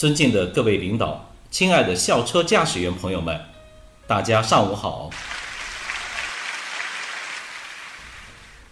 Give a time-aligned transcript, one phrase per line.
[0.00, 3.38] 尊敬的各位领导，亲爱的校车驾驶员朋友们，
[4.06, 5.10] 大家上午好。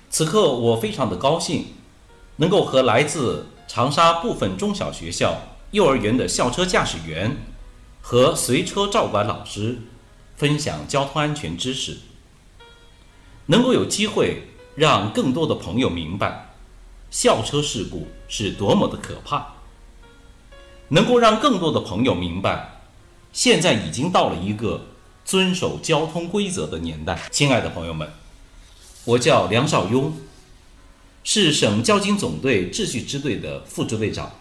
[0.08, 1.74] 此刻我非常的高兴，
[2.36, 5.42] 能够和来自长沙部分中小学校、
[5.72, 7.36] 幼儿园的校车驾驶员
[8.00, 9.80] 和随车照管老师
[10.34, 11.98] 分享交通安全知识，
[13.44, 14.44] 能够有机会
[14.76, 16.54] 让更多的朋友明白
[17.10, 19.57] 校车事故是多么的可怕。
[20.90, 22.80] 能够让更多的朋友明白，
[23.32, 24.86] 现在已经到了一个
[25.24, 27.20] 遵守交通规则的年代。
[27.30, 28.10] 亲爱的朋友们，
[29.04, 30.12] 我叫梁少庸，
[31.22, 34.32] 是省交警总队秩序支队的副支队长，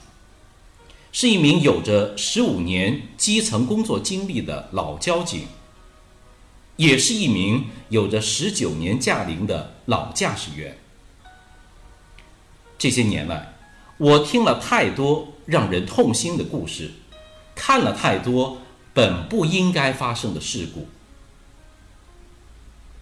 [1.12, 5.48] 是一名有着十五年基层工作经历的老交警，
[6.77, 10.77] 也是一名有着十九年驾龄的老驾驶员。
[12.77, 13.53] 这些年来，
[13.98, 15.34] 我听了太多。
[15.48, 16.92] 让人痛心的故事，
[17.56, 18.58] 看了太多
[18.94, 20.88] 本不应该发生的事故。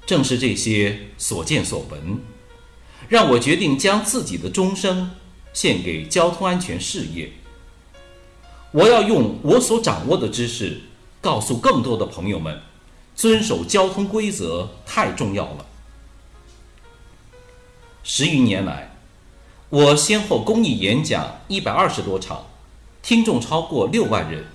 [0.05, 2.19] 正是这些所见所闻，
[3.09, 5.11] 让我决定将自己的终生
[5.53, 7.33] 献给交通安全事业。
[8.71, 10.81] 我要用我所掌握的知识，
[11.19, 12.61] 告诉更多的朋友们，
[13.15, 15.65] 遵守交通规则太重要了。
[18.03, 18.94] 十余年来。
[19.75, 22.45] 我先后公益演讲一百二十多场，
[23.01, 24.45] 听众超过六万人，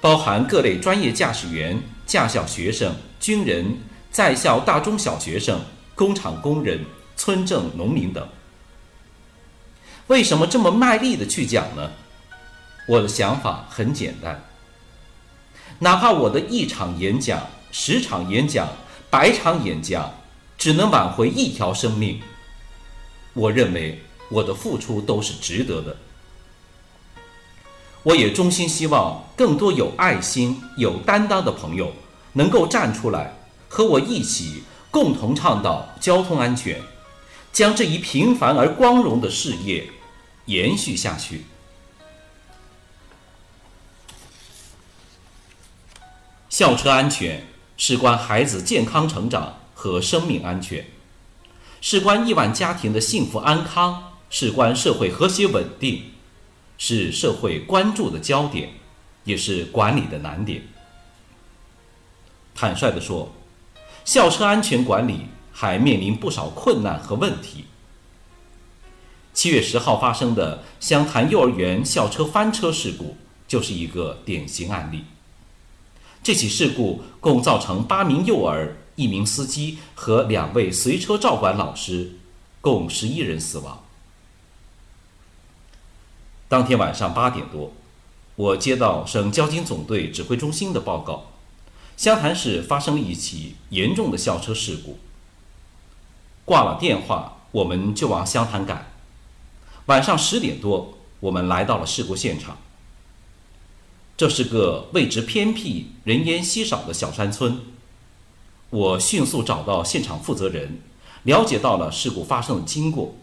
[0.00, 3.78] 包含各类专业驾驶员、驾校学生、军人、
[4.10, 5.60] 在校大中小学生、
[5.94, 6.84] 工厂工人、
[7.16, 8.28] 村镇农民等。
[10.08, 11.92] 为什么这么卖力的去讲呢？
[12.88, 14.42] 我的想法很简单，
[15.78, 18.70] 哪怕我的一场演讲、十场演讲、
[19.08, 20.12] 百场演讲，
[20.58, 22.20] 只能挽回一条生命，
[23.32, 24.02] 我认为。
[24.28, 25.96] 我的付出都是值得的。
[28.02, 31.92] 我也衷心希望更多有爱心、有担当的朋友
[32.34, 33.36] 能够站出来，
[33.68, 36.80] 和我一起共同倡导交通安全，
[37.52, 39.90] 将这一平凡而光荣的事业
[40.44, 41.44] 延续下去。
[46.48, 50.86] 校车安全事关孩子健康成长和生命安全，
[51.80, 54.12] 事关亿万家庭的幸福安康。
[54.38, 56.10] 事关社会和谐稳定，
[56.76, 58.74] 是社会关注的焦点，
[59.24, 60.62] 也是管理的难点。
[62.54, 63.32] 坦率地说，
[64.04, 65.20] 校车安全管理
[65.52, 67.64] 还面临不少困难和问题。
[69.32, 73.16] 七月十号发生的湘潭幼儿园校车翻车事故
[73.48, 75.04] 就是一个典型案例。
[76.22, 82.18] 这起事故共造成八名幼儿、一名司机和两位随车照管老师，
[82.60, 83.85] 共十一人死亡。
[86.48, 87.72] 当天晚上八点多，
[88.36, 91.32] 我接到省交警总队指挥中心的报告，
[91.96, 94.98] 湘潭市发生了一起严重的校车事故。
[96.44, 98.92] 挂了电话，我们就往湘潭赶。
[99.86, 102.58] 晚上十点多，我们来到了事故现场。
[104.16, 107.60] 这是个位置偏僻、人烟稀少的小山村。
[108.70, 110.80] 我迅速找到现场负责人，
[111.24, 113.16] 了解到了事故发生的经过。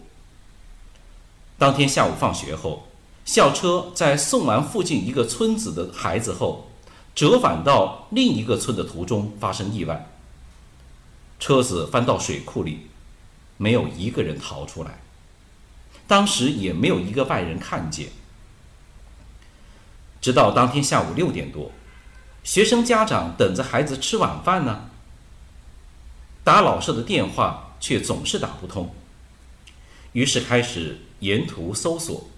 [1.56, 2.86] 当天下午放学后。
[3.24, 6.70] 校车在送完附近一个村子的孩子后，
[7.14, 10.10] 折返到另一个村的途中发生意外。
[11.40, 12.86] 车子翻到水库里，
[13.56, 15.00] 没有一个人逃出来。
[16.06, 18.10] 当时也没有一个外人看见。
[20.20, 21.70] 直到当天下午六点多，
[22.42, 24.90] 学生家长等着孩子吃晚饭呢，
[26.42, 28.94] 打老师的电话却总是打不通，
[30.12, 32.28] 于是开始沿途搜索。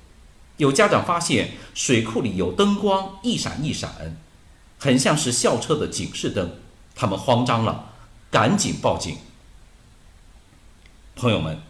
[0.57, 4.17] 有家长发现水库里有灯光一闪一闪，
[4.79, 6.51] 很像是校车的警示灯，
[6.95, 7.91] 他们慌张了，
[8.31, 9.19] 赶紧报警。
[11.15, 11.61] 朋友们，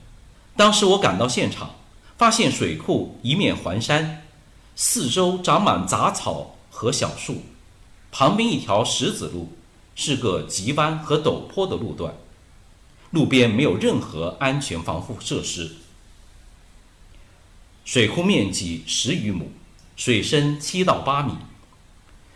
[0.57, 1.77] 当时我赶到现场，
[2.17, 4.23] 发现水库一面环山，
[4.75, 7.43] 四周长满杂草和小树，
[8.13, 9.53] 旁边一条石子路
[9.95, 12.15] 是个急弯和陡坡的路段，
[13.11, 15.77] 路边没有任何安全防护设施。
[17.87, 19.53] 水库面积十余亩，
[19.97, 21.35] 水深七到八米。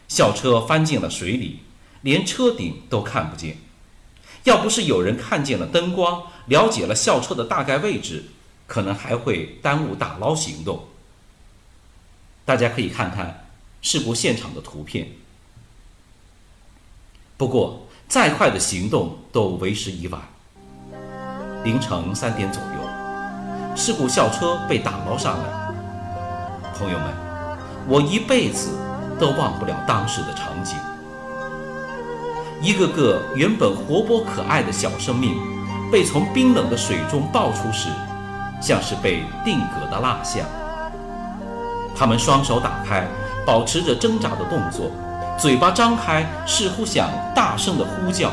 [0.06, 1.58] 校车翻进了水里，
[2.02, 3.58] 连车顶都看不见。
[4.44, 8.26] 要不是有人看见了灯光，了解了校车的大概位置，
[8.68, 10.86] 可能还会耽误打捞行动。
[12.44, 13.48] 大家可以看看
[13.82, 15.08] 事故现场的图片。
[17.36, 20.22] 不过，再快的行动都为时已晚。
[21.64, 22.79] 凌晨三点左右。
[23.76, 25.44] 事故校车被打捞上来，
[26.76, 27.06] 朋友们，
[27.88, 28.70] 我一辈子
[29.18, 30.76] 都忘不了当时的场景。
[32.60, 35.34] 一个个原本活泼可爱的小生命，
[35.90, 37.88] 被从冰冷的水中抱出时，
[38.60, 40.44] 像是被定格的蜡像。
[41.96, 43.06] 他们双手打开，
[43.46, 44.90] 保持着挣扎的动作，
[45.38, 48.30] 嘴巴张开，似乎想大声的呼叫，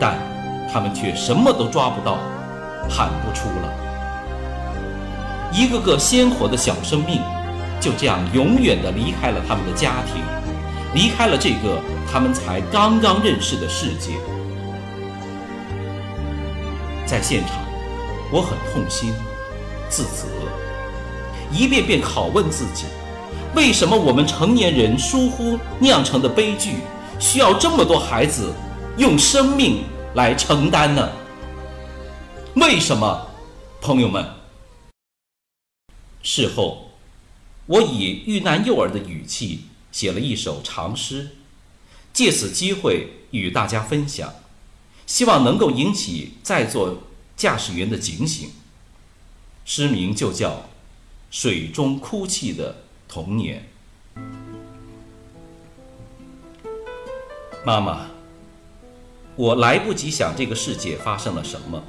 [0.00, 0.16] 但
[0.72, 2.18] 他们却什么都抓不到，
[2.88, 3.85] 喊不出了。
[5.56, 7.18] 一个个鲜活的小生命，
[7.80, 10.22] 就这样永远的离开了他们的家庭，
[10.94, 11.80] 离开了这个。
[12.08, 14.12] 他们才刚刚认识的世界，
[17.04, 17.56] 在现场，
[18.30, 19.12] 我很痛心、
[19.90, 20.28] 自责，
[21.50, 22.84] 一遍遍拷问自己：
[23.54, 26.76] 为什么我们成年人疏忽酿成的悲剧，
[27.18, 28.52] 需要这么多孩子
[28.96, 29.82] 用生命
[30.14, 31.06] 来承担呢？
[32.54, 33.20] 为什么，
[33.82, 34.24] 朋友们？
[36.28, 36.90] 事后，
[37.66, 39.60] 我以遇难幼儿的语气
[39.92, 41.36] 写了一首长诗。
[42.12, 44.34] 借此机会与大家分享，
[45.06, 47.04] 希望能够引起在座
[47.36, 48.50] 驾驶员的警醒。
[49.64, 50.50] 诗名就叫
[51.30, 53.68] 《水中哭泣的童年》。
[57.64, 58.08] 妈妈，
[59.36, 61.84] 我来不及想这个世界发生了什么，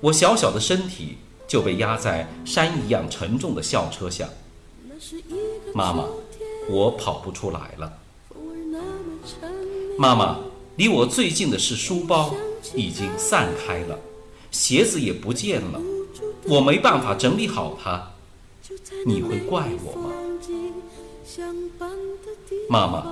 [0.00, 1.18] 我小小的身体
[1.52, 4.26] 就被压在山一样沉重的校车下。
[5.74, 6.06] 妈妈，
[6.70, 7.92] 我跑不出来了。
[9.98, 10.38] 妈妈，
[10.76, 12.34] 离我最近的是书包，
[12.74, 13.98] 已经散开了，
[14.50, 15.78] 鞋子也不见了，
[16.48, 18.12] 我没办法整理好它，
[19.04, 20.10] 你会怪我吗？
[22.66, 23.04] 妈妈，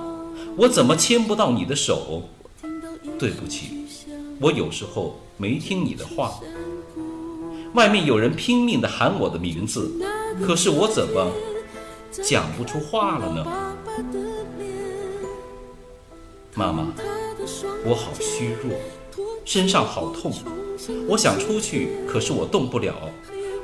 [0.57, 2.23] 我怎么牵不到你的手？
[3.19, 3.85] 对不起，
[4.39, 6.39] 我有时候没听你的话。
[7.73, 9.91] 外面有人拼命地喊我的名字，
[10.45, 11.31] 可是我怎么
[12.23, 13.45] 讲不出话了呢？
[16.53, 16.87] 妈妈，
[17.85, 18.77] 我好虚弱，
[19.45, 20.33] 身上好痛，
[21.07, 22.93] 我想出去，可是我动不了。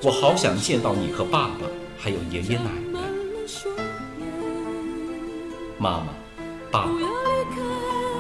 [0.04, 1.68] 我好想见到你和爸爸，
[1.98, 3.00] 还有爷爷奶奶。
[5.78, 6.08] 妈妈，
[6.72, 6.92] 爸爸，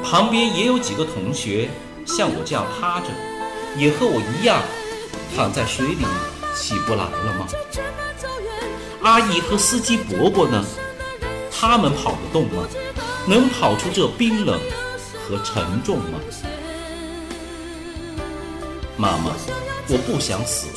[0.04, 1.70] 旁边也有几个同学
[2.06, 3.08] 像我这样趴着，
[3.78, 4.62] 也和我一样
[5.36, 6.06] 躺在水里
[6.56, 7.48] 起不来了吗？
[9.04, 10.64] 阿姨和司机伯伯呢？
[11.52, 12.68] 他们跑得动吗？
[13.28, 14.60] 能跑出这冰冷
[15.28, 16.20] 和沉重吗？
[18.96, 19.32] 妈妈，
[19.90, 20.68] 我不想死，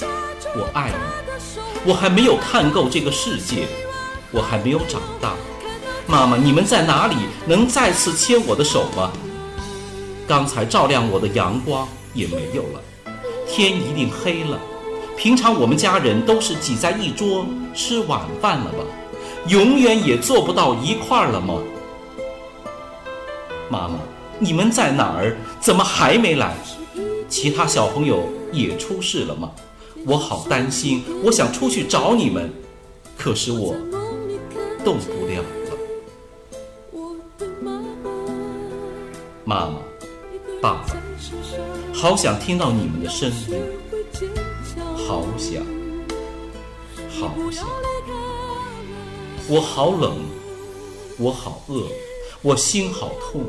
[0.55, 3.67] 我爱你，我还没有看够这个世界，
[4.31, 5.35] 我还没有长大。
[6.07, 7.17] 妈妈，你们在哪里？
[7.47, 9.11] 能再次牵我的手吗？
[10.29, 12.83] 刚才照亮我的阳光也没有了，
[13.53, 14.59] 天一定黑了。
[15.17, 17.45] 平常我们家人都是挤在一桌
[17.75, 18.85] 吃晚饭了吧？
[19.49, 21.59] 永远也做不到一块儿了吗？
[23.69, 23.99] 妈妈，
[24.39, 25.37] 你们在哪儿？
[25.61, 26.55] 怎么还没来？
[27.29, 29.51] 其他小朋友也出事了吗？
[30.07, 32.51] 我好担心，我想出去找你们，
[33.19, 33.75] 可是我
[34.83, 35.71] 动不了了。
[39.45, 39.77] 妈妈，
[40.63, 40.97] 爸爸，
[42.01, 43.63] 好想听到你们的声音，
[44.97, 45.63] 好想，
[47.11, 47.69] 好想。
[49.47, 50.17] 我好冷，
[51.19, 51.87] 我好饿。
[52.41, 53.45] 我心好痛，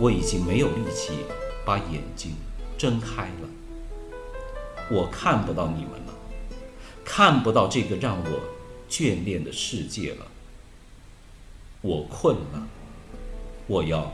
[0.00, 1.12] 我已经没有力气
[1.66, 2.34] 把眼睛
[2.78, 3.48] 睁开了。
[4.90, 6.14] 我看不到你们了，
[7.04, 8.40] 看不到这个让我
[8.88, 10.26] 眷恋的世界了。
[11.82, 12.66] 我困了，
[13.66, 14.10] 我要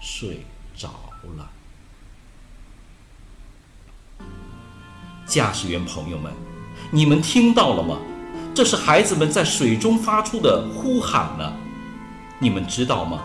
[0.00, 0.42] 睡
[0.76, 0.88] 着
[1.36, 1.48] 了。
[5.26, 6.32] 驾驶员朋友们，
[6.90, 7.98] 你们听到了吗？
[8.54, 11.52] 这是孩子们在水中发出的呼喊呢。
[12.38, 13.22] 你们知道吗？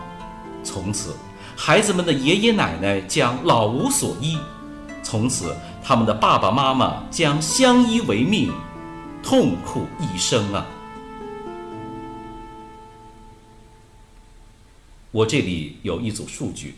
[0.64, 1.14] 从此，
[1.56, 4.38] 孩子们的爷爷奶奶将老无所依；
[5.02, 8.52] 从此，他们的爸爸妈妈将相依为命，
[9.22, 10.64] 痛苦一生啊！
[15.10, 16.74] 我这里有一组数据：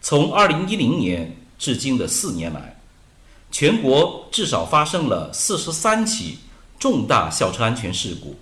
[0.00, 2.80] 从2010年至今的四年来，
[3.50, 6.38] 全国至少发生了43起
[6.78, 8.36] 重大校车安全事故，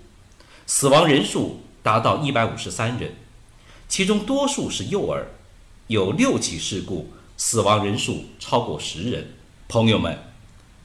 [0.65, 1.61] 死亡人数。
[1.81, 3.15] 达到一百五十三人，
[3.87, 5.31] 其中多数是幼儿，
[5.87, 9.31] 有六起事故，死亡人数超过十人。
[9.69, 10.19] 朋友们，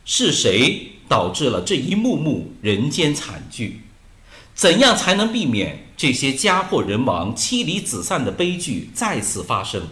[0.04, 3.80] 是谁导致了这一幕幕人间惨剧？
[4.54, 9.88] 怎样才能避免这些家破人亡、妻离子散的悲剧再次发生？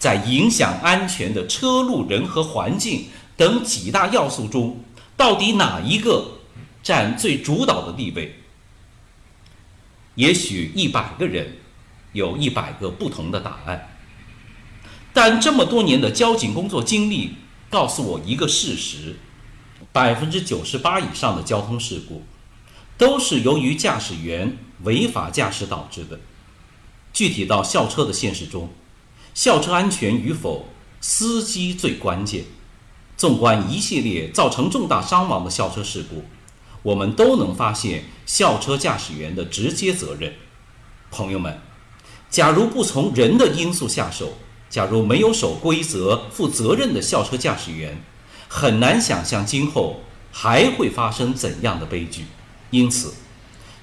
[0.00, 3.04] 在影响安全的车、路、人和环境
[3.36, 4.82] 等几大要素中，
[5.14, 6.38] 到底哪一个
[6.82, 8.40] 占最主导的地位。
[10.14, 11.58] 也许一百个人
[12.14, 13.98] 有一百个不同的答案，
[15.12, 17.34] 但这么多年的交警工作经历
[17.68, 19.16] 告诉我一个事实：
[19.92, 22.22] 百分之九十八以上的交通事故
[22.96, 26.18] 都是由于驾驶员违法驾驶导致的。
[27.12, 28.70] 具体到校车的现实中，
[29.34, 30.68] 校车安全与否，
[31.00, 32.44] 司机最关键。
[33.16, 36.24] 纵观一系列造成重大伤亡的校车事故，
[36.82, 40.34] 我们都能发现校车驾驶员的直接责任。
[41.10, 41.60] 朋友们，
[42.30, 44.38] 假如不从人的因素下手，
[44.70, 48.02] 假如没有守规则、负责任的校车驾驶员，
[48.48, 50.00] 很难想象今后
[50.32, 52.24] 还会发生怎样的悲剧。
[52.70, 53.12] 因此，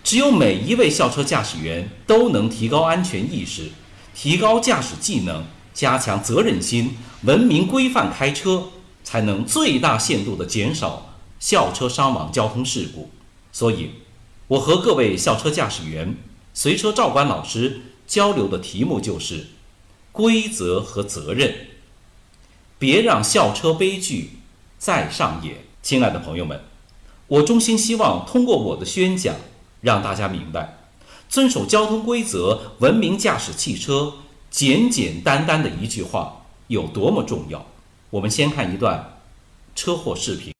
[0.03, 3.69] 只有每一位校车驾驶员都能提高安全意识，
[4.19, 5.43] 提高驾驶技能，
[5.75, 8.69] 加强责任心，文明规范开车。
[9.03, 13.09] 才能最大限度地减少校车伤亡交通事故。
[13.53, 13.91] 所以，
[14.47, 16.17] 我和各位校车驾驶员、
[16.53, 19.47] 随车照管老师交流的题目就是
[20.11, 21.67] “规则和责任”，
[22.77, 24.31] 别让校车悲剧
[24.77, 25.59] 再上演。
[25.81, 26.59] 亲爱的朋友们，
[27.27, 29.35] 我衷心希望通过我的宣讲，
[29.79, 30.76] 让大家明白，
[31.29, 34.13] 遵守交通规则、文明驾驶汽车，
[34.49, 37.65] 简简单单的一句话有多么重要。
[38.09, 39.19] 我们先看一段
[39.75, 40.56] 车祸视频。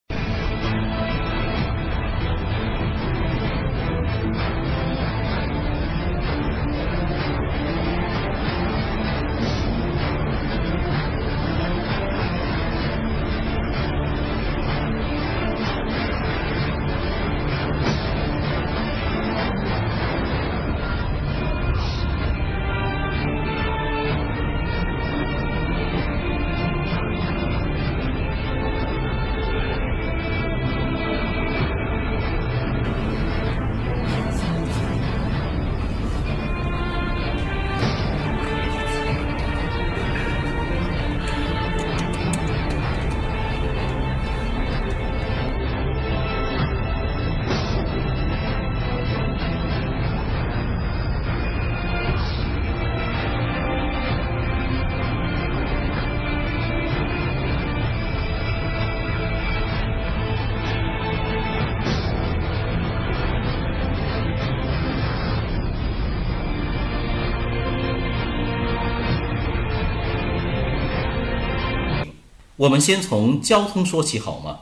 [72.57, 74.61] 我们先从交通说起好吗？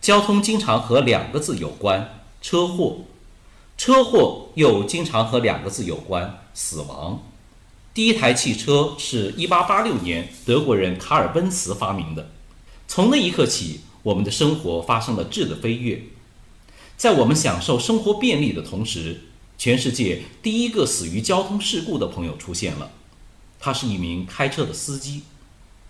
[0.00, 3.04] 交通经常和两个字有关，车祸；
[3.78, 7.22] 车祸又经常和两个字有关，死亡。
[7.94, 12.32] 第一台汽车是一八八六年德国人卡尔奔茨发明的，
[12.88, 16.02] 从那一刻起，我们的生活发生了质的飞跃。
[16.96, 19.20] 在我们享受生活便利的同时，
[19.56, 22.90] 全世界第一个死于交通事故的朋友出现了，
[23.60, 25.22] 他是一名开车的司机。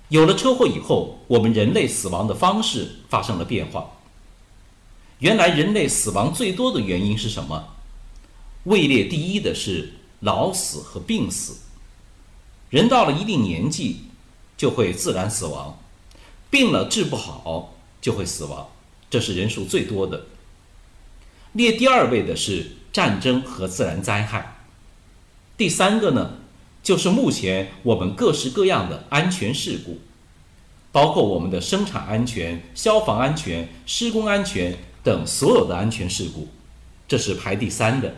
[0.08, 3.92] 有了车祸以后，我们人类死亡的方式发生了变化。
[5.18, 7.74] 原来人类死亡最多的原因是什么？
[8.64, 11.58] 位列第一的是老死和病死。
[12.70, 14.02] 人到了一定年纪
[14.56, 15.78] 就会自然死亡，
[16.50, 18.68] 病了治不好就会死亡，
[19.08, 20.26] 这是人数最多的。
[21.52, 24.58] 列第二位的是战争和自然灾害。
[25.56, 26.32] 第三个呢？
[26.86, 29.98] 就是目前我们各式各样的安全事故，
[30.92, 36.46] 包括我们的生产安全、消防安全、施工安全等所有的安全事故，
[37.08, 38.14] 这是排第三的。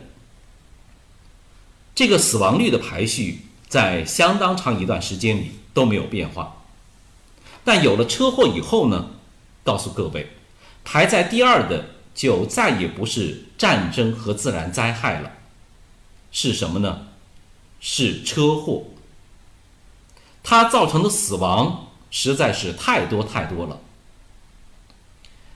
[1.95, 6.61] 这个死亡率的排序在相当长一段时间里都没有变化，
[7.63, 9.13] 但有了车祸以后呢？
[9.63, 10.27] 告诉各位，
[10.85, 15.31] 排在第二的就再也不是战争和自然灾害了，
[16.31, 17.07] 是什么呢？
[17.79, 18.83] 是车祸，
[20.43, 23.79] 它造成的死亡实在是太多太多了。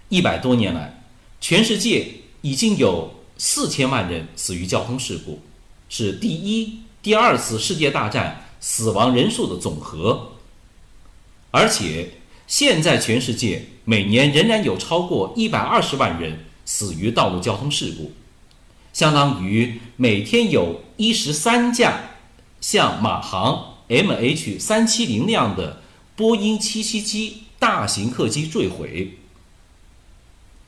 [0.09, 1.03] 一百多年来，
[1.41, 5.41] 全世界已经有四千万人死于交通事故，
[5.89, 10.33] 是第一、第二次世界大战死亡人数的总和。
[11.51, 12.11] 而且，
[12.47, 18.13] 现在全世界每年仍然有超过一百二十万人死于道路交通事故，
[18.93, 22.11] 相当于每天有一十三架。
[22.63, 25.81] 像马航 MH 三七零那样的
[26.15, 29.17] 波音七七七大型客机坠毁，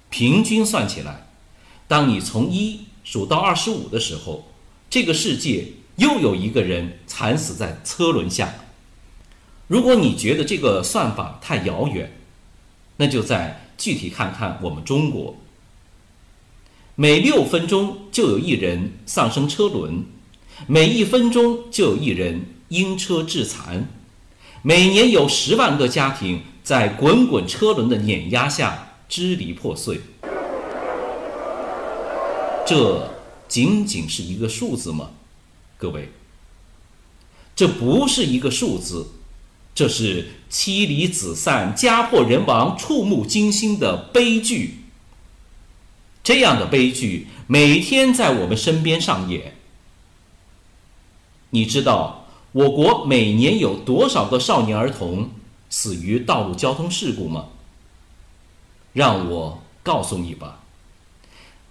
[0.10, 1.30] 平均算起来，
[1.88, 4.52] 当你从一数到二十五的时候，
[4.90, 8.56] 这个世界又有一个人惨死在车轮下。
[9.68, 12.12] 如果你觉得这个算法太遥远，
[12.98, 15.38] 那就再具体看看我们中国。
[16.96, 20.04] 每六分钟就有一人丧生车轮，
[20.67, 23.88] 每一分钟就有一人因车致残，
[24.62, 30.01] 每年有十万个家庭在滚滚车轮的碾压下支离破碎。
[32.65, 33.12] 这
[33.47, 35.12] 仅仅是一个数字吗？
[35.77, 36.09] 各位，
[37.55, 39.07] 这不是一个数字，
[39.75, 44.79] 这是妻离子散、家破人亡、触目惊心的悲剧。
[46.24, 49.54] 这样的悲剧每天在我们身边上演。
[51.55, 55.29] 你知道我国每年有多少个少年儿童
[55.69, 57.45] 死于道路交通事故吗？
[58.91, 60.59] 让我告诉你吧，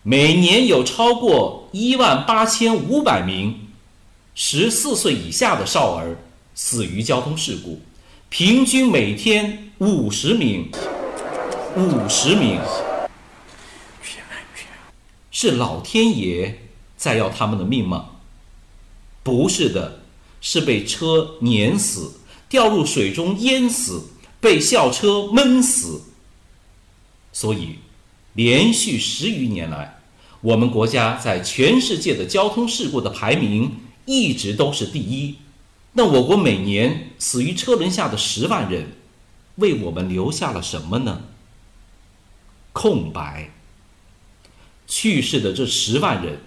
[0.03, 3.69] 每年有超过一万八千五百名
[4.35, 6.17] 十四岁以下的少儿
[6.55, 7.81] 死于交通事故，
[8.31, 10.71] 平均每天五十名，
[11.77, 12.59] 五十名。
[15.31, 16.63] 是老天爷
[16.97, 18.13] 在要他们的命吗？
[19.25, 20.03] 不是的，
[20.41, 24.05] 是被车碾死、掉入水中淹死、
[24.41, 26.03] 被校车闷死。
[27.33, 27.79] 所以，
[28.35, 30.01] 连续十余年来，
[30.41, 33.73] 我们国家在全世界的交通事故的排名
[34.05, 35.37] 一直都是第一。
[35.95, 38.93] 那我国每年死于车轮下的十万人，
[39.57, 41.23] 为我们留下了什么呢？
[42.73, 43.51] 空白。
[44.87, 46.41] 去世的这十万人，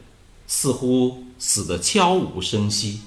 [0.46, 3.02] 似乎死得悄无声息。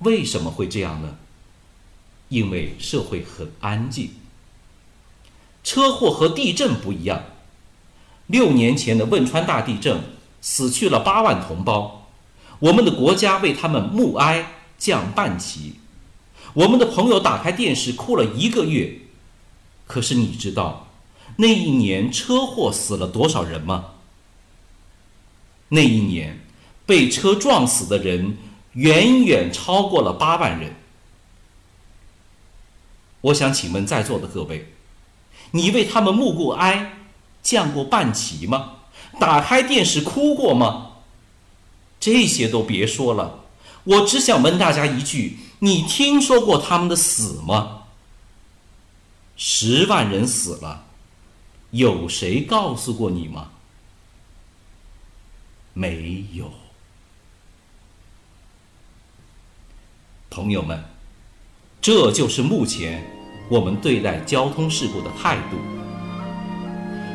[0.00, 1.16] 为什么会这样呢？
[2.28, 4.10] 因为社会很安静。
[5.62, 7.24] 车祸和地震不一样。
[8.26, 10.00] 六年前的汶川大地震，
[10.40, 12.08] 死去了八万同胞，
[12.58, 15.76] 我们的国家为他们默哀降半旗。
[16.54, 19.00] 我们的朋友打开电视哭了一个月。
[19.86, 20.88] 可是你知道，
[21.36, 23.92] 那一年车祸死了多少人吗？
[25.68, 26.43] 那一年，
[26.86, 28.36] 被车撞死的人
[28.72, 30.76] 远远超过了八万人。
[33.22, 34.72] 我想请问在座的各位，
[35.52, 36.98] 你为他们默过哀、
[37.42, 38.72] 降过半旗吗？
[39.18, 40.90] 打开电视哭过吗？
[42.00, 43.44] 这些都别说了，
[43.84, 47.84] 我只想问大家一句：你听说过他们的死吗？
[49.36, 50.84] 十万人死了，
[51.70, 53.52] 有谁告诉过你吗？
[55.72, 56.52] 没有，
[60.34, 60.82] 朋友们，
[61.80, 63.00] 这就是目前
[63.48, 65.56] 我们对待交通事故的态度。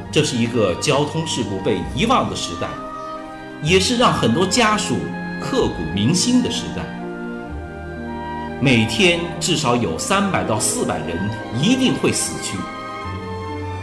[0.09, 2.69] 这是一个交通事故被遗忘的时代，
[3.61, 4.95] 也是让很多家属
[5.41, 6.81] 刻骨铭心的时代。
[8.61, 11.29] 每天至少有三百到四百人
[11.61, 12.57] 一定会死去，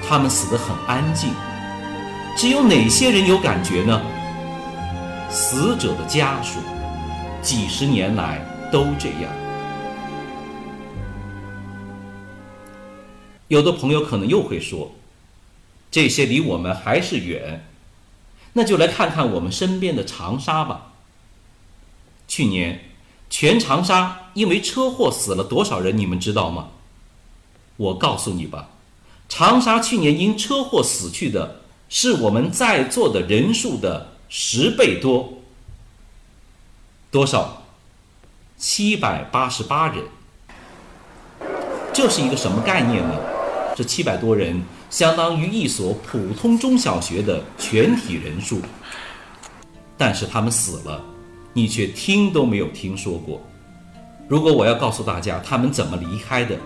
[0.09, 1.29] 他们死得很安静，
[2.35, 4.01] 只有哪些人有感觉呢？
[5.29, 6.59] 死者的家属，
[7.43, 8.41] 几十年来
[8.77, 9.33] 都这样。
[13.49, 14.93] 有的朋友可能又会说，
[15.91, 17.65] 这些离我们还是远，
[18.53, 20.93] 那就来看看我们身边的长沙吧。
[22.29, 22.91] 去年，
[23.31, 25.97] 全长沙因为车祸死了多少人？
[25.97, 26.69] 你们知道吗？
[27.79, 28.69] 我告诉你吧，
[29.27, 34.13] 长沙去年因车祸死去的是我们在座的人数的。
[34.29, 35.35] 十倍多，
[37.11, 37.63] 多少？
[38.59, 40.03] 七百八十八人。
[41.93, 43.15] 这是一个什么概念呢？
[43.75, 48.63] 这七百多人相当于一所普通中小学的全体人数。
[49.99, 51.05] 但是他们死了，
[51.53, 53.43] 你却听都没有听说过。
[54.27, 56.57] 如果我要告诉大家他们怎么离开的，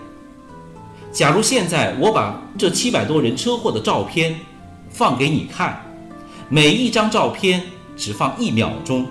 [1.11, 4.39] 假如现在我把这七百多人车祸的照片
[4.89, 5.81] 放给你看。
[6.47, 7.63] 每一张照片
[7.95, 9.05] 只放一秒钟，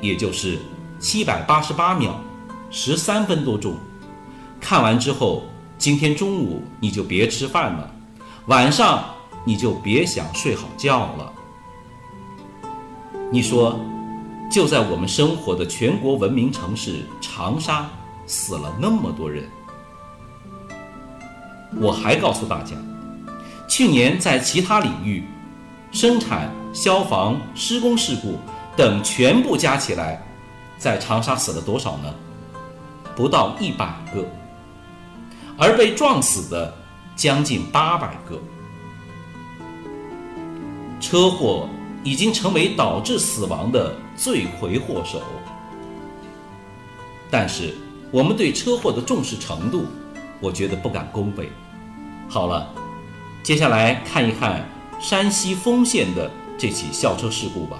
[0.00, 0.58] 也就是
[1.00, 2.10] 七百八十八秒，
[2.70, 3.74] 十三分多钟。
[4.60, 5.44] 看完之后，
[5.78, 7.90] 今天中午你就别吃饭了，
[8.46, 9.02] 晚上
[9.42, 11.32] 你就别想睡好觉了。
[13.32, 13.80] 你说，
[14.52, 17.88] 就在我们生活的全国文明城市长沙，
[18.26, 19.48] 死了那么多人。
[21.80, 22.76] 我还告诉大家，
[23.66, 25.24] 去年在其他领域，
[25.90, 26.50] 生产。
[26.72, 28.38] 消防、施工事故
[28.76, 30.22] 等全部加起来，
[30.80, 32.12] 在长沙死了多少呢？
[33.14, 34.24] 不到一百个，
[35.58, 36.74] 而被撞死的
[37.14, 38.40] 将近八百个。
[40.98, 41.68] 车祸
[42.02, 45.20] 已经成为导致死亡的罪魁祸首。
[47.30, 47.74] 但是，
[48.10, 49.84] 我们对车祸的重视程度，
[50.40, 51.50] 我觉得不敢恭维。
[52.26, 52.66] 好了，
[53.42, 54.66] 接下来看一看
[54.98, 56.30] 山西丰县的。
[56.56, 57.78] 这起校车事故吧。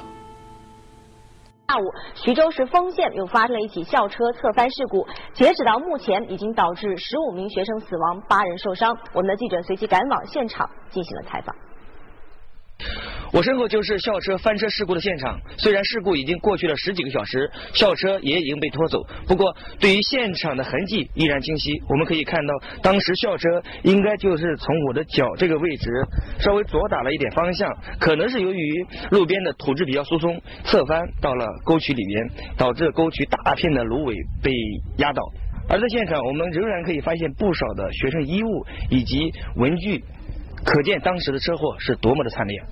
[1.71, 8.99] 下午，徐州市丰县又发生了一起校车侧翻事故，截止到目前，已经导致十五名学生死亡，八人受伤。
[9.13, 11.55] 我们的记者随即赶往现场进行了采访。
[13.33, 15.39] 我身后就是校车翻车事故的现场。
[15.57, 21.81] 虽然事故已经过去了十几个小时，校车也已经被拖走，不过对于现场的痕迹依然清晰。
[21.89, 25.91] 我们可以看到，当时校车应该就是从我的脚这个位置
[26.41, 34.51] 稍微左打了一点方向，可能是由于路边的土质比较疏松，侧翻到了沟渠里边，导致沟渠大片的芦苇被
[34.97, 35.23] 压倒。
[35.69, 40.03] 而在现场，我们仍然可以发现不少的学生衣物以及文具，
[40.65, 42.63] 可见当时的车祸是多么的惨烈。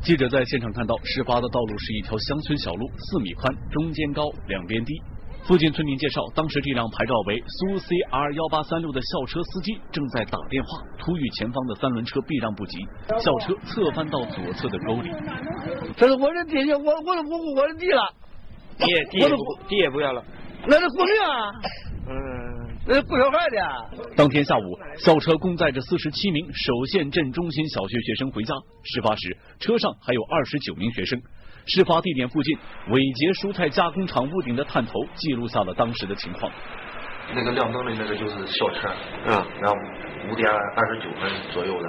[0.00, 4.94] 记者在现场看到，事发的道路是一条乡村小路，四米宽，中间高，两边低。
[5.44, 10.68] 附近村民介绍，当时这辆牌照为苏 CR 幺八三六的校车司机正在打电话，
[10.98, 12.78] 突遇前方的三轮车避让不及，
[13.18, 15.10] 校车侧翻到左侧的沟里。
[15.96, 18.02] 这是我的地，我我都不顾我的地了，
[18.78, 19.36] 地地也不
[19.68, 20.22] 地也不要了，
[20.66, 21.50] 那是公命啊。
[22.08, 22.37] 嗯。
[22.90, 24.14] 那不小害的。
[24.16, 28.54] 当天下午，校车共载着四十七名首县镇中心小学学生回家。
[28.82, 31.20] 事发时，车上还有二十九名学生。
[31.66, 32.56] 事发地点附近，
[32.88, 36.50] 伟杰蔬菜加工厂屋顶的探头记录下了当时的情况。
[37.34, 39.74] 那个亮灯的那个就是校车，啊，然后
[40.30, 41.88] 五点二十九分左右的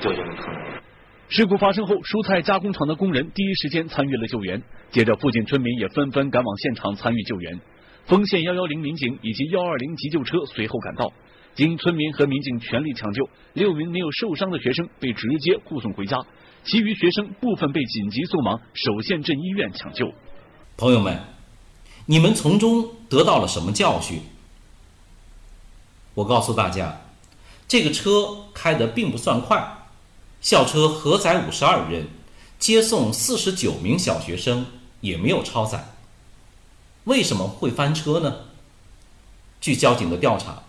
[0.00, 0.80] 掉进了坑里。
[1.28, 7.60] 事故发生后，蔬菜加工厂的工人第一时间参与了救援，接着附近村民也纷纷赶往现场参与救援。
[8.06, 11.10] 丰县幺幺零民警以及幺二零急救车随后赶到，
[11.54, 16.18] 经村民和民警全力抢救，六名没有受伤的学生被直接护送回家，
[16.64, 20.12] 其余学生部分被紧急送往首县镇医院抢救。
[20.76, 21.18] 朋友们，
[22.06, 24.20] 你们从中得到了什么教训？
[26.14, 27.00] 我告诉大家，
[27.66, 29.66] 这个车开得并不算快，
[30.42, 32.06] 校车核载五十二人，
[32.58, 34.66] 接送四十九名小学生，
[35.00, 35.93] 也没有超载。
[37.04, 38.36] 为什么会翻车呢？
[39.60, 40.62] 据交警的调查，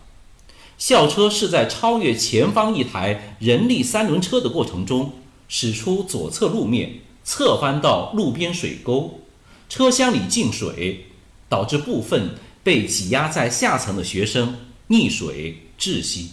[0.78, 5.14] 校车是在超越前方一台人力三轮车的过程中，
[5.48, 9.20] 驶出左侧路面，侧翻到路边水沟，
[9.68, 11.06] 车厢里进水，
[11.48, 14.56] 导致部分被挤压在下层的学生
[14.88, 16.32] 溺水窒息。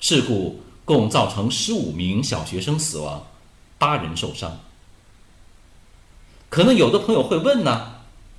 [0.00, 3.26] 事故共造成十五名小学生死亡，
[3.78, 4.60] 八人受伤。
[6.50, 7.93] 可能有的朋友会问呢？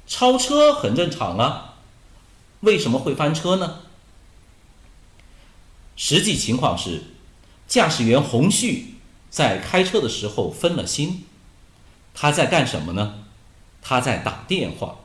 [0.08, 1.76] 超车很正常啊，
[2.62, 3.80] 为什么会翻车呢？
[5.96, 7.04] 实际情况是，
[7.68, 8.96] 驾驶员洪旭
[9.30, 11.26] 在开车的时候分了心，
[12.14, 13.26] 他在干什么呢？
[13.82, 14.98] 他在打电话。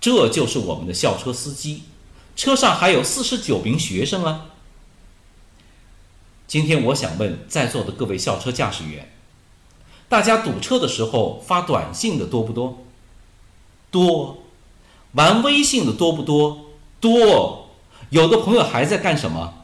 [0.00, 1.84] 这就是我们的校车司机，
[2.36, 4.46] 车上还有四十九名学生啊。
[6.46, 9.10] 今天我想问在座的各位校车驾驶员，
[10.10, 12.83] 大家堵车的时候发短信的多不多？
[13.94, 14.38] 多，
[15.12, 16.66] 玩微信的多不多？
[16.98, 17.68] 多，
[18.10, 19.54] 有的朋友还在干什么？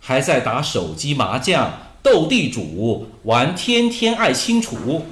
[0.00, 1.70] 还在打手机麻将、
[2.02, 5.04] 斗地主、玩天天爱清楚。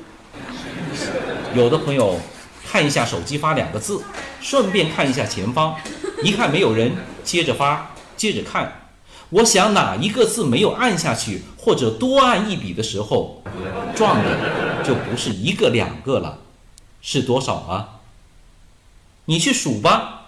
[1.54, 2.18] 有的朋友
[2.66, 4.02] 看一下手机发两个字，
[4.40, 5.76] 顺便看一下前方，
[6.24, 8.88] 一看没有人，接着发，接着看。
[9.28, 13.42] 我想哪一个字没有按下去，或者多按一笔的时候，
[13.94, 16.38] 撞的就不是一个两个了，
[17.02, 18.00] 是多少啊？
[19.26, 20.26] 你去数吧，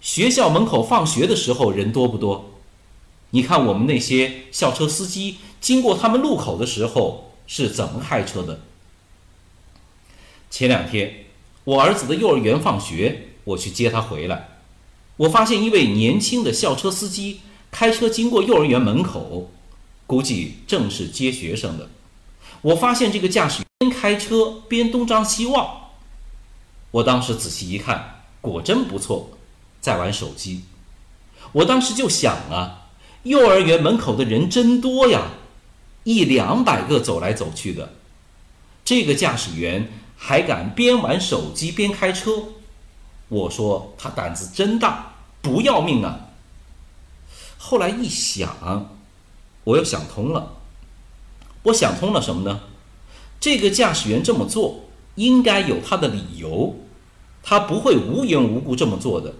[0.00, 2.50] 学校门口放学的时候人多不多？
[3.30, 8.60] 你看我们那些校车司机经过他们路口的时候是怎么开车的？
[10.50, 11.26] 前两天
[11.64, 14.48] 我儿子的幼儿园放学，我去接他回来，
[15.16, 19.50] 我发现一位年轻的校车司机开车经过幼儿园门口，
[20.06, 21.88] 估计正是接学生的。
[22.60, 25.92] 我发现这个驾驶员边开车边东张西望，
[26.90, 28.21] 我当时仔细一看。
[28.42, 29.30] 果真不错，
[29.80, 30.64] 在玩手机。
[31.52, 32.88] 我当时就想啊，
[33.22, 35.30] 幼儿园门口的人真多呀，
[36.04, 37.94] 一两百个走来走去的。
[38.84, 42.42] 这个驾驶员还敢边玩手机边开车，
[43.28, 46.28] 我说他胆子真大，不要命啊！
[47.58, 48.96] 后来一想，
[49.64, 50.56] 我又想通了。
[51.64, 52.62] 我想通了什么呢？
[53.38, 56.76] 这个驾驶员这么做，应该有他的理由。
[57.42, 59.34] 他不会无缘无故这么做的，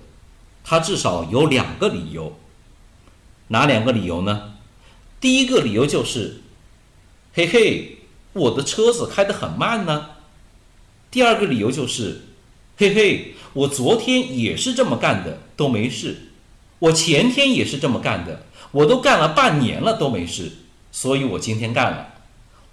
[0.65, 2.37] 他至少有两个理由。
[3.49, 4.55] 哪两个理由呢？
[5.21, 6.43] 第一个理由就是，
[7.35, 7.99] 嘿嘿，
[8.33, 10.11] 我的车子开得很慢呢。
[11.11, 12.23] 第二个理由就是，
[12.77, 16.33] 嘿嘿，我昨天也是这么干的，都没事。
[16.79, 20.51] 我前天也是这么干的，我都干了半年了都没事，
[20.91, 22.15] 所以我今天干了。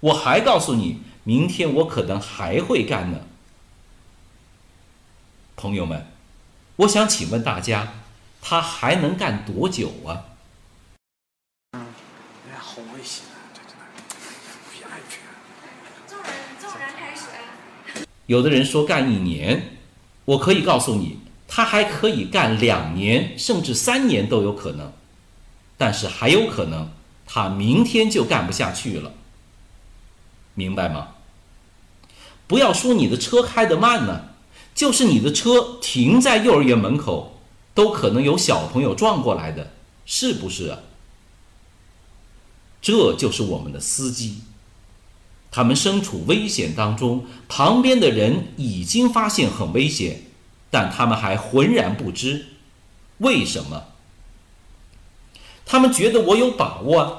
[0.00, 3.20] 我还告诉你，明天我可能还会干呢。
[5.60, 6.06] 朋友们，
[6.76, 7.92] 我想请问大家，
[8.40, 10.24] 他还能干多久啊？
[11.72, 11.80] 哎
[12.50, 13.52] 呀，好危险啊！
[13.52, 13.84] 这真的
[14.64, 15.20] 不安全。
[16.08, 18.06] 众人众人开始。
[18.24, 19.76] 有的人说干一年，
[20.24, 24.90] 我可以告诉你，他还可以干两年，甚至三年都有可能。
[25.76, 26.90] 但是还有可能，
[27.26, 29.12] 他明天就干不下去了。
[30.54, 31.08] 明白吗？
[32.46, 34.29] 不要说你的车开得慢呢，
[34.74, 37.40] 就是你的车停在幼儿园门口，
[37.74, 39.72] 都可能有小朋友撞过来的，
[40.06, 40.78] 是不是啊？
[42.80, 44.38] 这就是我们的司机，
[45.50, 50.22] 他们身处危险当中，旁边的人已经发现很危险，
[50.70, 52.46] 但他们还浑然不知，
[53.18, 53.84] 为什么？
[55.66, 57.16] 他们觉得我有把握啊。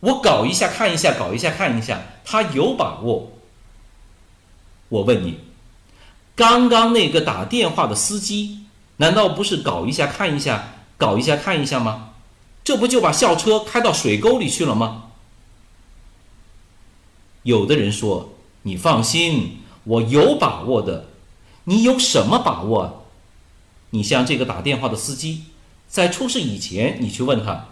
[0.00, 3.32] 我搞一下看一下，搞一下看一下，他有把握。
[4.88, 5.40] 我问你，
[6.40, 8.60] 刚刚那个打电话的司机，
[8.96, 12.12] 难道不是搞一下看一下，搞一下看一下吗？
[12.64, 15.10] 这不就把校车开到水沟里去了吗？
[17.42, 18.32] 有的人说
[18.64, 21.10] ：“你放心，我有把握的。”
[21.64, 23.04] 你有什么把握？
[23.90, 25.42] 你像这个打电话的司机，
[25.88, 27.66] 在出事以前，你去问他，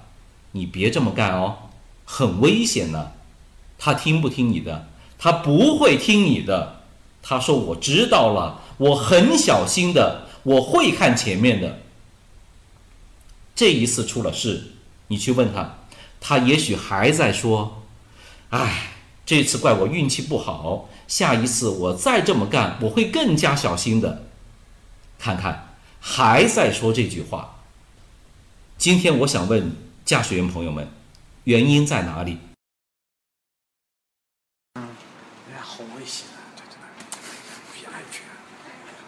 [0.53, 1.57] 你别这么干哦。
[2.05, 3.13] 很危险呢，
[3.79, 4.89] 他听不听你的？
[5.19, 6.78] 他不会听你的。
[7.23, 11.81] 他说：“我知道了，我很小心的，我会看前面的。”
[13.55, 14.73] 这一次出了事，
[15.09, 15.79] 你去问他，
[16.21, 17.83] 他也许还在说
[18.51, 18.93] ：“哎，
[19.27, 24.27] 这次怪我运气不好，下一次我再这么干，我会更加小心的。”
[25.19, 27.57] 看看，还在说这句话。
[28.77, 29.73] 今天我想问
[30.05, 30.89] 驾驶员朋友们。
[31.45, 32.37] 原因在哪里？
[34.75, 36.53] 哎呀，好危险啊！
[36.55, 36.87] 这真的
[37.73, 38.23] 不安全。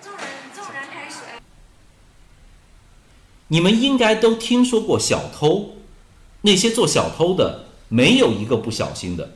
[0.00, 1.16] 众人众人开始。
[3.52, 5.74] 你们应该都听说过小偷，
[6.42, 9.32] 那些做小偷的没有一个不小心的。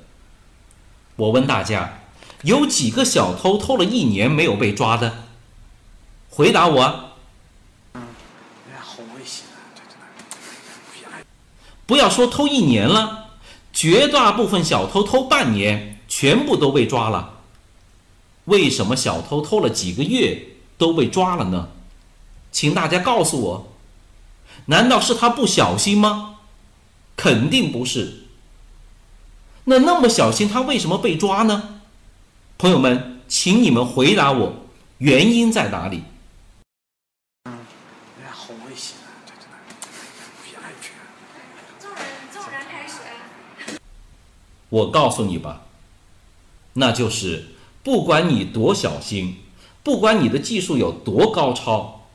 [1.16, 2.02] 我问大家，
[2.42, 5.24] 有几个小偷偷了一年没有被抓的？
[6.30, 7.10] 回答我。
[11.86, 13.30] 不要说偷一年了，
[13.72, 17.40] 绝大部分小偷偷半年，全部都被抓了。
[18.44, 21.70] 为什么小偷偷了几个月都被抓了呢？
[22.52, 23.73] 请大家告诉我，
[24.66, 26.36] 难道是他不小心吗？
[27.16, 28.24] 肯定不是。
[29.64, 31.80] 那那么小心，他为什么被抓呢？
[32.58, 34.66] 朋友们，请你们回答我，
[34.98, 36.04] 原因在哪里？
[44.70, 45.62] 我告诉你吧，
[46.72, 49.38] 那就是不管你多小心，
[49.84, 52.08] 不管你的技术有多高超，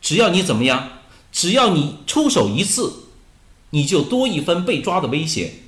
[0.00, 0.88] 只要你怎么样，
[1.32, 3.04] 只要你出手一次，
[3.70, 5.60] 你就多一分被抓的危险。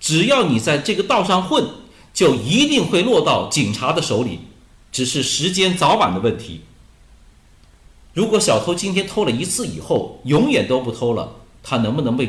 [0.00, 1.68] 只要你在这个道上混，
[2.12, 4.40] 就一定会落到警察的手里，
[4.90, 6.62] 只是时间早晚的问题。
[8.12, 12.28] 如果小偷今天偷了一次以后，永远都不偷了，他能不能被？